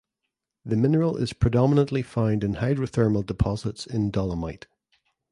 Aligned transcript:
The 0.65 0.75
mineral 0.75 1.15
is 1.15 1.31
predominantly 1.31 2.01
found 2.01 2.43
in 2.43 2.55
hydrothermal 2.55 3.23
deposits 3.23 3.85
in 3.85 4.09
dolomite. 4.09 4.65